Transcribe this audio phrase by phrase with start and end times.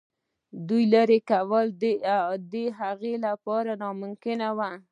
[0.67, 1.65] دوی لیري کول
[2.51, 4.69] د هغه لپاره ناممکن وه.